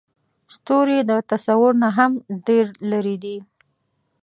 ستوري 0.53 0.99
د 1.09 1.11
تصور 1.31 1.71
نه 1.83 1.89
هم 1.97 2.11
ډېر 2.47 2.65
لرې 2.91 3.15
دي. 3.23 3.37